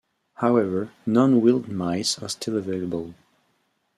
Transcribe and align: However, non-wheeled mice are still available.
However, 0.37 0.89
non-wheeled 1.05 1.67
mice 1.69 2.17
are 2.17 2.27
still 2.29 2.57
available. 2.57 3.13